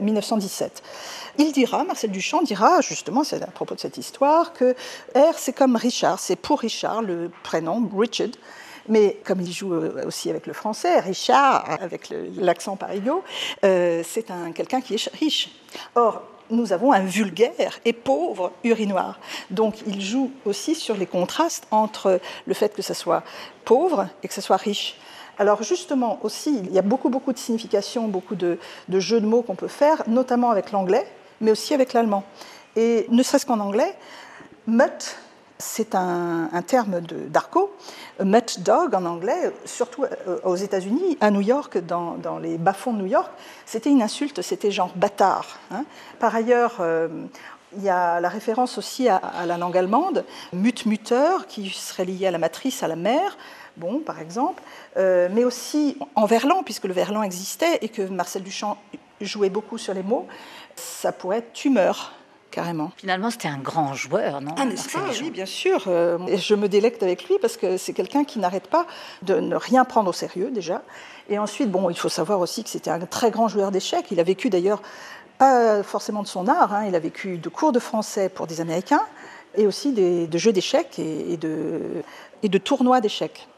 [0.00, 0.82] 1917.
[1.38, 4.74] Il dira, Marcel Duchamp dira, justement, à propos de cette histoire, que
[5.14, 8.28] R, c'est comme Richard, c'est pour Richard, le prénom, Richard,
[8.88, 13.22] mais comme il joue euh, aussi avec le français, Richard, avec l'accent parigo,
[13.64, 15.50] euh, c'est un, quelqu'un qui est riche.
[15.94, 19.18] Or, nous avons un vulgaire et pauvre urinoir.
[19.50, 23.22] Donc il joue aussi sur les contrastes entre le fait que ce soit
[23.64, 24.96] pauvre et que ce soit riche.
[25.38, 28.58] Alors justement aussi, il y a beaucoup, beaucoup de significations, beaucoup de,
[28.90, 31.06] jeux de mots qu'on peut faire, notamment avec l'anglais,
[31.40, 32.24] mais aussi avec l'allemand.
[32.76, 33.94] Et ne serait-ce qu'en anglais,
[34.66, 35.16] mutt,
[35.58, 37.72] c'est un, terme d'arco,
[38.22, 42.98] mutt dog en anglais, surtout euh, aux États-Unis, à New York, dans, les bas-fonds de
[42.98, 43.30] New York,
[43.64, 45.58] c'était une insulte, c'était genre bâtard.
[45.70, 45.84] Hein.
[46.18, 47.08] Par ailleurs, euh,
[47.76, 52.30] il y a la référence aussi à, la langue allemande, mut-mutter, qui serait lié à
[52.30, 53.36] la matrice, à la mère,
[53.76, 54.62] bon, par exemple,
[54.96, 58.78] euh, mais aussi en verlan, puisque le verlan existait et que Marcel Duchamp
[59.20, 60.26] jouait beaucoup sur les mots,
[60.76, 62.12] ça pourrait être tumeur
[62.50, 62.92] carrément.
[62.96, 64.64] Finalement, c'était un grand joueur, non ah,
[65.20, 65.84] Oui, bien sûr.
[65.86, 68.86] Euh, et je me délecte avec lui parce que c'est quelqu'un qui n'arrête pas
[69.22, 70.82] de ne rien prendre au sérieux, déjà.
[71.30, 74.06] Et ensuite, bon, il faut savoir aussi que c'était un très grand joueur d'échecs.
[74.10, 74.82] Il a vécu d'ailleurs,
[75.38, 76.84] pas forcément de son art, hein.
[76.86, 79.02] il a vécu de cours de français pour des Américains
[79.56, 82.02] et aussi des, de jeux d'échecs et, de,
[82.42, 83.48] et de tournois d'échecs.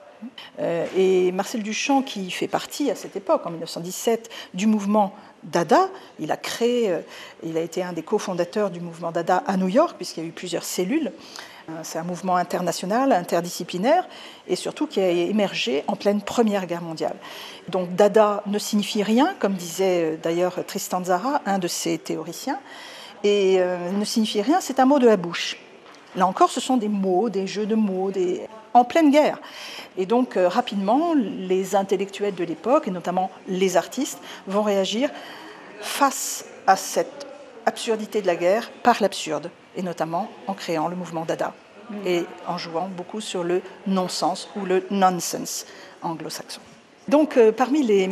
[0.60, 5.88] Euh, et Marcel Duchamp, qui fait partie à cette époque, en 1917, du mouvement Dada.
[6.18, 7.00] Il a créé, euh,
[7.42, 10.28] il a été un des cofondateurs du mouvement Dada à New York, puisqu'il y a
[10.28, 11.12] eu plusieurs cellules.
[11.68, 14.06] Euh, c'est un mouvement international, interdisciplinaire,
[14.46, 17.16] et surtout qui a émergé en pleine Première Guerre mondiale.
[17.68, 22.58] Donc Dada ne signifie rien, comme disait d'ailleurs Tristan Zara, un de ses théoriciens,
[23.22, 25.56] et ne signifie rien, c'est un mot de la bouche.
[26.16, 28.10] Là encore, ce sont des mots, des jeux de mots,
[28.74, 29.38] en pleine guerre.
[29.96, 35.10] Et donc, euh, rapidement, les intellectuels de l'époque, et notamment les artistes, vont réagir
[35.80, 37.26] face à cette
[37.66, 41.54] absurdité de la guerre par l'absurde, et notamment en créant le mouvement Dada
[42.06, 45.66] et en jouant beaucoup sur le non-sens ou le nonsense
[46.02, 46.60] anglo-saxon.
[47.08, 48.08] Donc, euh, parmi les,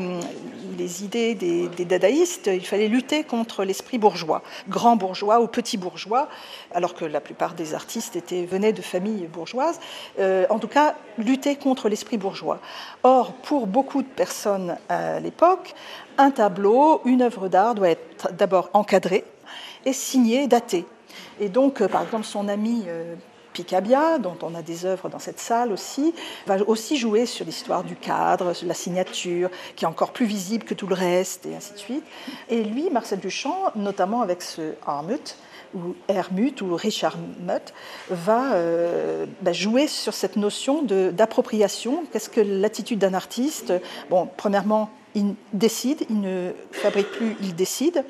[1.04, 6.28] idées des, dadaïstes, il fallait lutter contre l'esprit bourgeois, grand bourgeois ou petit bourgeois,
[6.74, 8.18] alors que la plupart des artistes
[8.50, 9.78] venaient de familles bourgeoises.
[10.18, 12.58] Euh, en tout cas, lutter contre l'esprit bourgeois.
[13.02, 15.74] Or, pour beaucoup de personnes à l'époque,
[16.18, 19.24] un tableau, une œuvre d'art doit être d'abord encadré
[19.86, 20.84] et signé, daté.
[21.40, 22.84] Et donc, euh, par exemple, son ami
[23.52, 26.14] Picabia, dont on a des œuvres dans cette salle aussi,
[26.46, 30.74] va aussi jouer sur l'histoire du cadre, la signature, qui est encore plus visible que
[30.74, 32.04] tout le reste, et ainsi de suite.
[32.48, 35.36] Et lui, Marcel Duchamp, notamment avec ce Armut,
[35.74, 37.72] ou Hermut, ou Richard Mutt,
[38.10, 42.04] va euh, bah, jouer sur cette notion d'appropriation.
[42.12, 43.72] Qu'est-ce que l'attitude d'un artiste?
[44.10, 48.04] Bon, premièrement, il décide, il ne fabrique plus, il décide.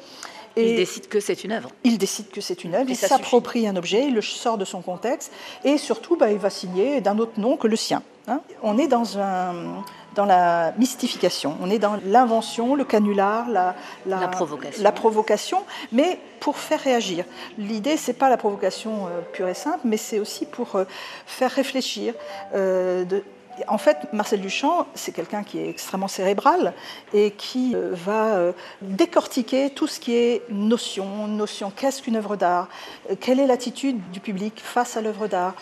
[0.57, 1.71] Il décide que c'est une œuvre.
[1.85, 4.83] Il décide que c'est une œuvre, il s'approprie un objet, il le sort de son
[4.83, 5.33] contexte,
[5.65, 8.03] et surtout, bah, il va signer d'un autre nom que le sien.
[8.29, 8.41] Hein.
[8.63, 9.83] On est dans, un,
[10.15, 13.75] dans la mystification, on est dans l'invention, le canular, la,
[14.07, 14.83] la, provocation.
[14.83, 15.59] la, provocation.
[15.91, 17.25] mais pour faire réagir.
[17.59, 20.85] L'idée, c'est pas la provocation euh, pure et simple, mais c'est aussi pour euh,
[21.27, 22.15] faire réfléchir.
[22.55, 23.25] Euh, de,
[23.69, 26.73] en fait, Marcel Duchamp, c'est quelqu'un qui est extrêmement cérébral
[27.13, 31.71] et qui euh, va euh, décortiquer tout ce qui est notion, notion.
[31.75, 32.69] Qu'est-ce qu'une œuvre d'art
[33.11, 35.55] euh, Quelle est l'attitude du public face à l'œuvre d'art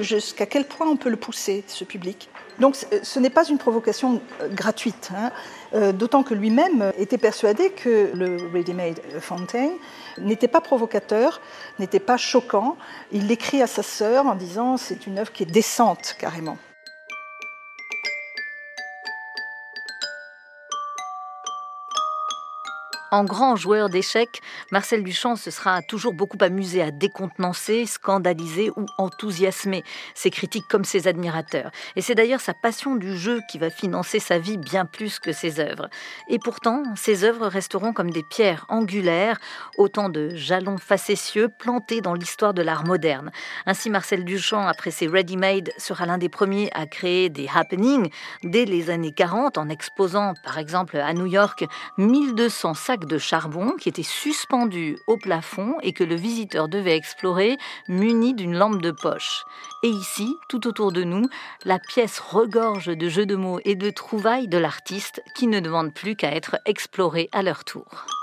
[0.00, 4.20] Jusqu'à quel point on peut le pousser, ce public donc ce n'est pas une provocation
[4.50, 5.92] gratuite, hein.
[5.92, 9.70] d'autant que lui-même était persuadé que le Ready-Made Fontaine
[10.18, 11.40] n'était pas provocateur,
[11.78, 12.76] n'était pas choquant.
[13.12, 16.58] Il l'écrit à sa sœur en disant c'est une œuvre qui est décente carrément.
[23.10, 28.84] En grand joueur d'échecs, Marcel Duchamp se sera toujours beaucoup amusé à décontenancer, scandaliser ou
[28.98, 29.82] enthousiasmer
[30.14, 31.70] ses critiques comme ses admirateurs.
[31.96, 35.32] Et c'est d'ailleurs sa passion du jeu qui va financer sa vie bien plus que
[35.32, 35.88] ses œuvres.
[36.28, 39.38] Et pourtant, ses œuvres resteront comme des pierres angulaires,
[39.78, 43.30] autant de jalons facétieux plantés dans l'histoire de l'art moderne.
[43.64, 48.10] Ainsi, Marcel Duchamp, après ses ready-made, sera l'un des premiers à créer des happenings
[48.44, 51.64] dès les années 40 en exposant, par exemple, à New York,
[51.96, 52.74] 1200
[53.06, 57.56] de charbon qui était suspendu au plafond et que le visiteur devait explorer
[57.88, 59.44] muni d'une lampe de poche.
[59.82, 61.28] Et ici, tout autour de nous,
[61.64, 65.94] la pièce regorge de jeux de mots et de trouvailles de l'artiste qui ne demandent
[65.94, 68.17] plus qu'à être explorés à leur tour.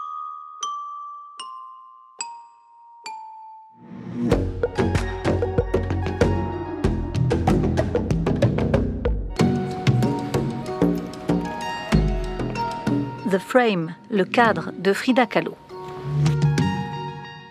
[13.36, 15.58] The Frame, le cadre de Frida Kahlo.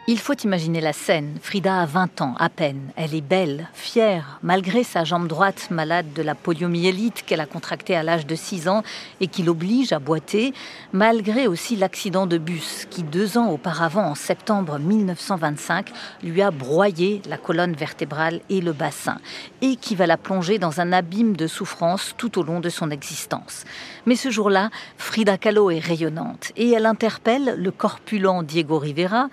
[0.06, 1.38] Il faut imaginer la scène.
[1.40, 2.90] Frida a 20 ans à peine.
[2.94, 7.96] Elle est belle, fière, malgré sa jambe droite malade de la poliomyélite qu'elle a contractée
[7.96, 8.82] à l'âge de 6 ans
[9.22, 10.52] et qui l'oblige à boiter,
[10.92, 15.90] malgré aussi l'accident de bus qui, deux ans auparavant, en septembre 1925,
[16.22, 19.16] lui a broyé la colonne vertébrale et le bassin,
[19.62, 22.90] et qui va la plonger dans un abîme de souffrance tout au long de son
[22.90, 23.64] existence.
[24.04, 29.30] Mais ce jour-là, Frida Kahlo est rayonnante et elle interpelle le corpulent Diego Rivera,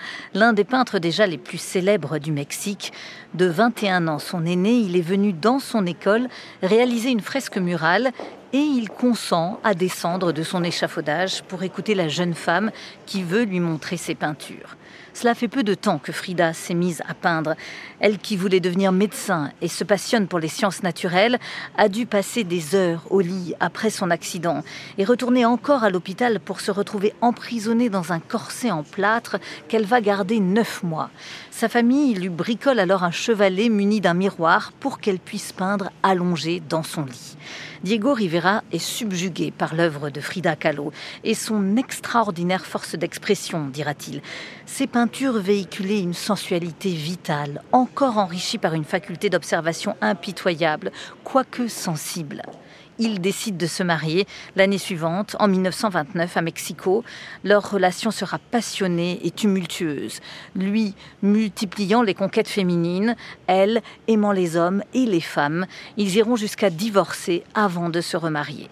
[0.64, 2.94] peintres déjà les plus célèbres du Mexique.
[3.34, 6.28] De 21 ans, son aîné, il est venu dans son école
[6.62, 8.12] réaliser une fresque murale
[8.54, 12.72] et il consent à descendre de son échafaudage pour écouter la jeune femme
[13.06, 14.76] qui veut lui montrer ses peintures.
[15.22, 17.54] Cela fait peu de temps que Frida s'est mise à peindre.
[18.00, 21.38] Elle qui voulait devenir médecin et se passionne pour les sciences naturelles,
[21.78, 24.64] a dû passer des heures au lit après son accident
[24.98, 29.86] et retourner encore à l'hôpital pour se retrouver emprisonnée dans un corset en plâtre qu'elle
[29.86, 31.12] va garder neuf mois.
[31.52, 36.64] Sa famille lui bricole alors un chevalet muni d'un miroir pour qu'elle puisse peindre allongée
[36.68, 37.38] dans son lit.
[37.84, 40.92] Diego Rivera est subjugué par l'œuvre de Frida Kahlo
[41.24, 44.22] et son extraordinaire force d'expression, dira-t-il.
[44.68, 50.92] Ses peintures véhiculaient une sensualité vitale, encore enrichie par une faculté d'observation impitoyable,
[51.24, 52.44] quoique sensible
[53.02, 57.04] ils décident de se marier l'année suivante, en 1929, à Mexico.
[57.44, 60.20] Leur relation sera passionnée et tumultueuse.
[60.56, 63.16] Lui multipliant les conquêtes féminines,
[63.48, 65.66] elle aimant les hommes et les femmes.
[65.98, 68.70] Ils iront jusqu'à divorcer avant de se remarier.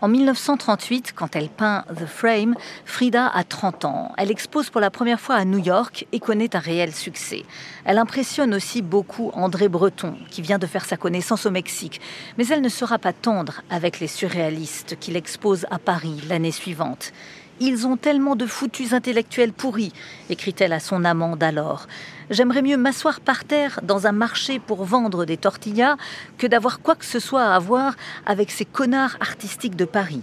[0.00, 4.12] En 1938, quand elle peint The Frame, Frida a 30 ans.
[4.16, 7.42] Elle expose pour la première fois à New York et connaît un réel succès.
[7.84, 12.00] Elle impressionne aussi beaucoup André Breton, qui vient de faire sa connaissance au Mexique.
[12.36, 17.12] Mais elle ne sera pas tendre avec les surréalistes qu'il expose à Paris l'année suivante.
[17.58, 19.92] Ils ont tellement de foutus intellectuels pourris,
[20.30, 21.88] écrit-elle à son amant d'alors.
[22.30, 25.96] J'aimerais mieux m'asseoir par terre dans un marché pour vendre des tortillas
[26.36, 27.94] que d'avoir quoi que ce soit à voir
[28.26, 30.20] avec ces connards artistiques de Paris.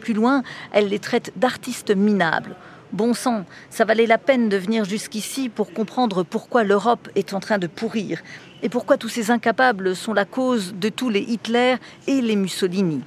[0.00, 0.42] Plus loin,
[0.72, 2.56] elle les traite d'artistes minables.
[2.92, 7.40] Bon sang, ça valait la peine de venir jusqu'ici pour comprendre pourquoi l'Europe est en
[7.40, 8.20] train de pourrir
[8.62, 13.02] et pourquoi tous ces incapables sont la cause de tous les Hitler et les Mussolini.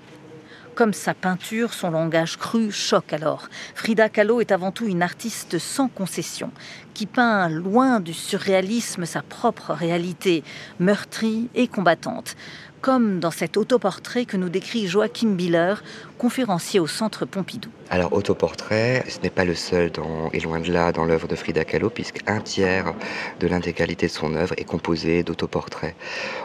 [0.80, 3.50] Comme sa peinture, son langage cru choque alors.
[3.76, 6.52] Frida Kahlo est avant tout une artiste sans concession,
[6.94, 10.42] qui peint loin du surréalisme sa propre réalité,
[10.80, 12.38] meurtrie et combattante
[12.82, 15.76] comme dans cet autoportrait que nous décrit Joachim Biller,
[16.20, 17.70] conférencier au Centre Pompidou.
[17.90, 19.90] Alors, autoportrait, ce n'est pas le seul,
[20.34, 22.94] et loin de là, dans l'œuvre de Frida Kahlo, puisqu'un tiers
[23.40, 25.96] de l'intégralité de son œuvre est composé d'autoportraits.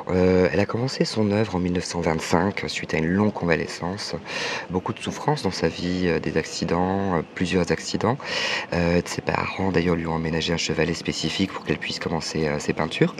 [0.08, 4.14] Euh, elle a commencé son œuvre en 1925, suite à une longue convalescence.
[4.70, 8.16] Beaucoup de souffrances dans sa vie, euh, des accidents, euh, plusieurs accidents.
[9.04, 13.14] ses parents, d'ailleurs, lui ont emménagé un chevalet spécifique pour qu'elle puisse commencer ses peintures.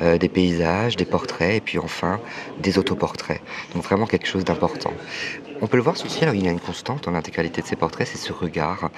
[0.00, 2.20] des paysages, des portraits, et puis enfin,
[2.58, 3.40] des autoportraits.
[3.74, 4.92] Donc vraiment quelque chose d'important.
[5.62, 5.91] On peut le voir
[6.34, 8.90] il y a une constante dans l'intégralité de ses portraits, c'est ce regard.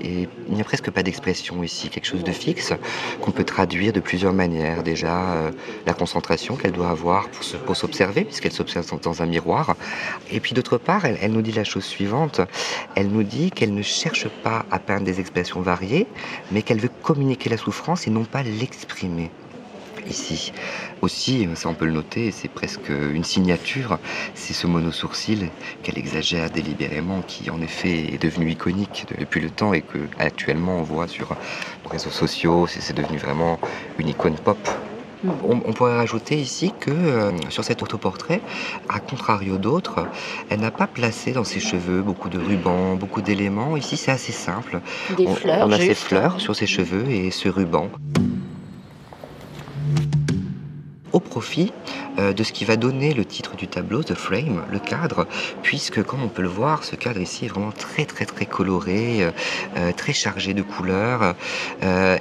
[0.00, 2.72] Et il n'y a presque pas d'expression ici, quelque chose de fixe
[3.20, 4.82] qu'on peut traduire de plusieurs manières.
[4.82, 5.50] Déjà, euh,
[5.86, 7.28] la concentration qu'elle doit avoir
[7.66, 9.76] pour s'observer, puisqu'elle s'observe dans un miroir.
[10.30, 12.40] Et puis d'autre part, elle nous dit la chose suivante,
[12.94, 16.06] elle nous dit qu'elle ne cherche pas à peindre des expressions variées,
[16.52, 19.30] mais qu'elle veut communiquer la souffrance et non pas l'exprimer
[20.08, 20.52] ici.
[21.02, 23.98] Aussi, ça on peut le noter, c'est presque une signature,
[24.34, 25.50] c'est ce mono-sourcil
[25.82, 30.78] qu'elle exagère délibérément, qui en effet est devenu iconique depuis le temps et que actuellement
[30.78, 31.36] on voit sur
[31.84, 33.58] les réseaux sociaux, c'est devenu vraiment
[33.98, 34.58] une icône pop.
[35.44, 38.40] On, pourrait rajouter ici que euh, sur cet autoportrait,
[38.88, 40.06] à contrario d'autres,
[40.48, 43.76] elle n'a pas placé dans ses cheveux beaucoup de rubans, beaucoup d'éléments.
[43.76, 44.80] Ici, c'est assez simple.
[45.18, 45.66] Des fleurs.
[45.66, 47.90] On a ses fleurs sur ses cheveux et ce ruban
[51.12, 51.72] au profit
[52.18, 55.26] euh, de ce qui va donner le titre du tableau, The Frame, le cadre,
[55.62, 59.22] puisque comme on peut le voir, ce cadre ici est vraiment très très très coloré,
[59.22, 59.30] euh,
[59.76, 61.34] euh, très chargé de couleurs,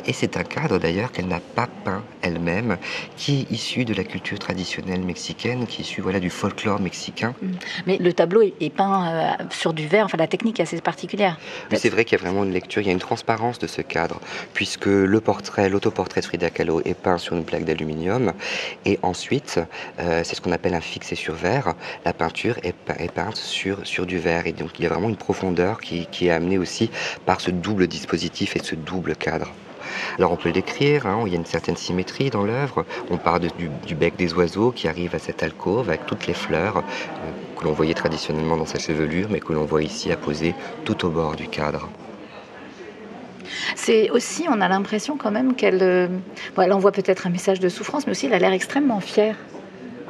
[0.06, 2.78] et c'est un cadre d'ailleurs qu'elle n'a pas peint elle-même,
[3.18, 7.34] qui est issu de la culture traditionnelle mexicaine, qui est issu voilà, du folklore mexicain.
[7.42, 7.48] Mm.
[7.88, 11.38] Mais le tableau est peint sur du verre, enfin la technique est assez particulière.
[11.72, 13.68] Mais c'est vrai qu'il y a vraiment une lecture, il y a une transparence de
[13.68, 14.20] ce cadre,
[14.54, 18.34] puisque le portrait, l'autoportrait de Frida Kahlo est peint sur une plaque d'aluminium,
[18.86, 19.60] et ensuite,
[20.00, 21.74] euh, c'est ce qu'on appelle un fixé sur verre.
[22.06, 22.74] La peinture est,
[23.12, 24.48] peinte sur, du verre.
[24.48, 26.90] Et donc il y a vraiment une profondeur qui, est amenée aussi
[27.26, 29.52] par ce double dispositif et ce double cadre.
[30.18, 32.86] Alors on peut le décrire, hein, il y a une certaine symétrie dans l'œuvre.
[33.10, 36.78] On part du, bec des oiseaux qui arrive à cette alcôve avec toutes les fleurs
[36.78, 36.82] euh,
[37.58, 40.54] que l'on voyait traditionnellement dans sa chevelure, mais que l'on voit ici apposées
[40.86, 41.90] tout au bord du cadre.
[43.76, 46.08] C'est aussi, on a l'impression quand même qu'elle euh,
[46.58, 49.36] elle envoie peut-être un message de souffrance, mais aussi elle a l'air extrêmement fière.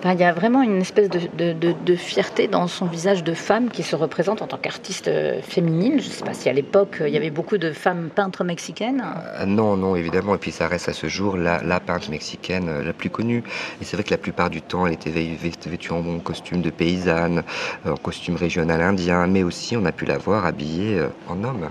[0.04, 3.96] il y a vraiment une espèce de, fierté dans son visage de femme qui se
[3.96, 6.00] représente en tant qu'artiste euh, féminine.
[6.00, 9.04] Je ne sais pas si à l'époque il y avait beaucoup de femmes peintres mexicaines.
[9.40, 10.36] Euh, non, non, évidemment.
[10.36, 13.44] Et puis ça reste à ce jour la, la peintre mexicaine la plus connue.
[13.82, 16.70] Et c'est vrai que la plupart du temps, elle était vêtue en bon costume de
[16.70, 17.44] paysanne,
[17.86, 21.70] en costume régional indien, mais aussi on a pu la voir habillée en homme.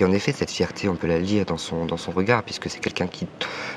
[0.00, 2.70] Et en effet, cette fierté, on peut la lire dans son, dans son regard, puisque
[2.70, 3.26] c'est quelqu'un qui,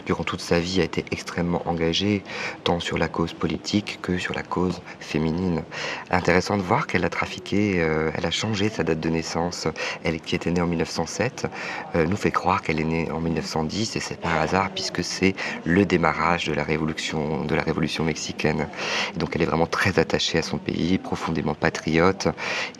[0.05, 2.23] durant toute sa vie, a été extrêmement engagé,
[2.63, 5.63] tant sur la cause politique que sur la cause féminine.
[6.11, 9.67] Intéressant de voir qu'elle a trafiqué, euh, elle a changé sa date de naissance.
[10.03, 11.47] Elle qui était née en 1907
[11.95, 15.35] euh, nous fait croire qu'elle est née en 1910, et c'est par hasard, puisque c'est
[15.65, 18.67] le démarrage de la révolution, de la révolution mexicaine.
[19.15, 22.27] donc elle est vraiment très attachée à son pays, profondément patriote,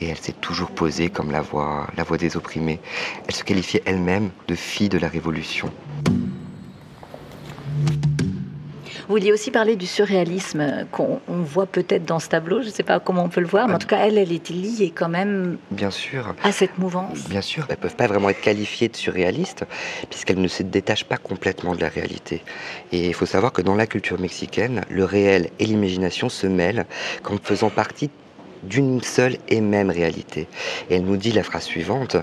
[0.02, 2.80] et elle s'est toujours posée comme la voix, la voix des opprimés.
[3.28, 5.72] Elle se qualifiait elle-même de fille de la Révolution.
[9.08, 12.84] Vous vouliez aussi parler du surréalisme qu'on voit peut-être dans ce tableau, je ne sais
[12.84, 15.08] pas comment on peut le voir, mais en tout cas, elle, elle est liée quand
[15.08, 16.36] même Bien sûr.
[16.44, 17.24] à cette mouvance.
[17.30, 19.64] Bien sûr, elles ne peuvent pas vraiment être qualifiées de surréalistes,
[20.10, 22.44] puisqu'elles ne se détachent pas complètement de la réalité.
[22.92, 26.86] Et il faut savoir que dans la culture mexicaine, le réel et l'imagination se mêlent
[27.24, 28.10] comme faisant partie
[28.64, 30.48] d'une seule et même réalité.
[30.90, 32.18] Et elle nous dit la phrase suivante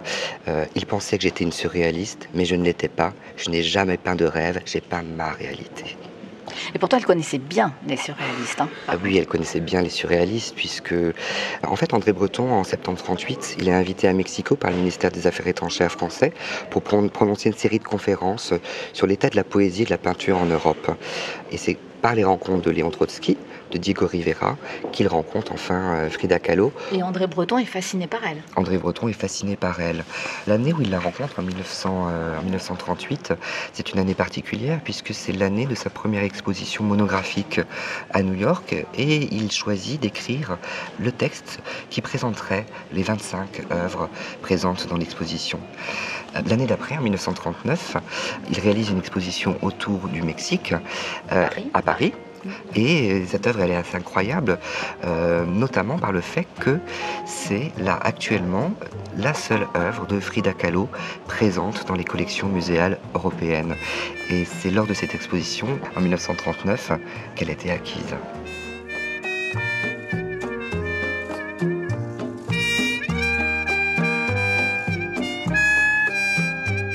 [0.48, 3.12] euh, Il pensait que j'étais une surréaliste, mais je ne l'étais pas.
[3.36, 5.96] Je n'ai jamais peint de rêve, j'ai peint ma réalité.
[6.74, 8.60] Et pourtant, elle connaissait bien les surréalistes.
[8.60, 8.68] Hein.
[8.88, 10.94] ah oui, elle connaissait bien les surréalistes, puisque,
[11.66, 15.10] en fait, André Breton, en septembre 38, il est invité à Mexico par le ministère
[15.10, 16.32] des Affaires étrangères français
[16.70, 18.52] pour prononcer une série de conférences
[18.92, 20.90] sur l'état de la poésie et de la peinture en Europe.
[21.50, 23.38] Et c'est par les rencontres de Léon Trotsky,
[23.70, 24.58] de Diego Rivera,
[24.92, 26.70] qu'il rencontre enfin euh, Frida Kahlo.
[26.92, 28.42] Et André Breton est fasciné par elle.
[28.56, 30.04] André Breton est fasciné par elle.
[30.46, 33.36] L'année où il la rencontre, en, 1938, euh,
[33.72, 37.62] c'est une année particulière puisque c'est l'année de sa première exposition monographique
[38.10, 40.58] à New York et il choisit d'écrire
[40.98, 44.10] le texte qui présenterait les 25 œuvres
[44.42, 45.58] présentes dans l'exposition.
[46.46, 47.96] L'année d'après, en 1939,
[48.50, 50.74] il réalise une exposition autour du Mexique
[51.32, 52.12] euh, à Paris
[52.74, 54.58] et cette œuvre, elle est assez incroyable,
[55.04, 56.78] euh, notamment par le fait que
[57.24, 58.72] c'est là actuellement
[59.16, 60.88] la seule œuvre de Frida Kahlo
[61.26, 63.76] présente dans les collections muséales européennes.
[64.30, 66.92] Et c'est lors de cette exposition, en 1939,
[67.36, 68.14] qu'elle a été acquise.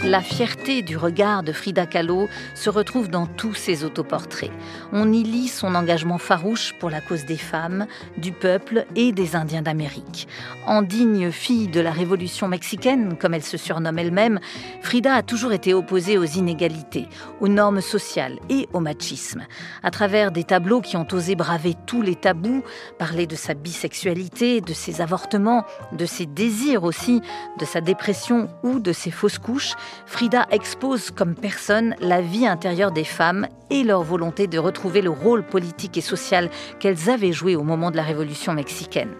[0.09, 4.49] La fierté du regard de Frida Kahlo se retrouve dans tous ses autoportraits.
[4.91, 7.85] On y lit son engagement farouche pour la cause des femmes,
[8.17, 10.27] du peuple et des Indiens d'Amérique.
[10.65, 14.39] En digne fille de la révolution mexicaine, comme elle se surnomme elle-même,
[14.81, 17.05] Frida a toujours été opposée aux inégalités,
[17.39, 19.45] aux normes sociales et au machisme.
[19.83, 22.63] À travers des tableaux qui ont osé braver tous les tabous,
[22.97, 27.21] parler de sa bisexualité, de ses avortements, de ses désirs aussi,
[27.59, 29.75] de sa dépression ou de ses fausses couches,
[30.05, 35.09] Frida expose comme personne la vie intérieure des femmes et leur volonté de retrouver le
[35.09, 39.13] rôle politique et social qu'elles avaient joué au moment de la Révolution mexicaine.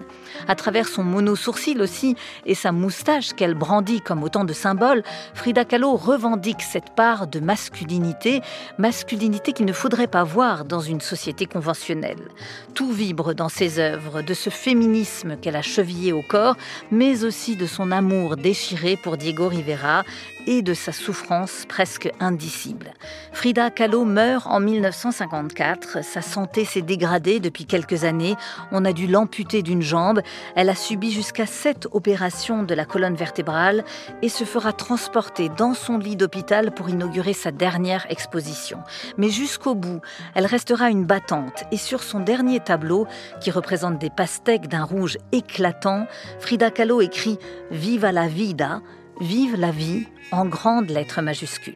[0.48, 2.16] À travers son mono-sourcil aussi
[2.46, 7.40] et sa moustache qu'elle brandit comme autant de symboles, Frida Kahlo revendique cette part de
[7.40, 8.42] masculinité,
[8.78, 12.30] masculinité qu'il ne faudrait pas voir dans une société conventionnelle.
[12.74, 16.56] Tout vibre dans ses œuvres, de ce féminisme qu'elle a chevillé au corps,
[16.92, 20.04] mais aussi de son amour déchiré pour Diego Rivera
[20.48, 22.94] et de sa souffrance presque indicible.
[23.34, 26.04] Frida Kahlo meurt en 1954.
[26.04, 28.36] Sa santé s'est dégradée depuis quelques années.
[28.72, 30.22] On a dû l'amputer d'une jambe.
[30.56, 33.84] Elle a subi jusqu'à sept opérations de la colonne vertébrale
[34.22, 38.80] et se fera transporter dans son lit d'hôpital pour inaugurer sa dernière exposition.
[39.18, 40.02] Mais jusqu'au bout,
[40.36, 43.08] elle restera une battante et sur son dernier tableau,
[43.42, 46.08] qui représente des pastèques d'un rouge éclatant,
[46.40, 47.38] Frida Kahlo écrit
[47.72, 48.82] Viva la vida,
[49.22, 51.76] vive la vie en grandes lettres majuscules.